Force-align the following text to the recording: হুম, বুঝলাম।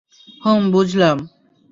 হুম, 0.41 0.61
বুঝলাম। 0.71 1.17